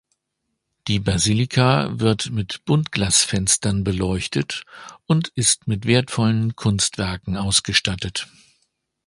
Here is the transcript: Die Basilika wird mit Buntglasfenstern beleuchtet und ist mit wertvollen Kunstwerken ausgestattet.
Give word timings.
Die 0.87 0.97
Basilika 0.99 1.99
wird 1.99 2.31
mit 2.31 2.65
Buntglasfenstern 2.65 3.83
beleuchtet 3.83 4.63
und 5.05 5.27
ist 5.35 5.67
mit 5.67 5.85
wertvollen 5.85 6.55
Kunstwerken 6.55 7.37
ausgestattet. 7.37 8.25